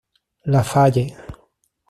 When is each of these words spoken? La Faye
La 0.45 0.63
Faye 0.63 1.13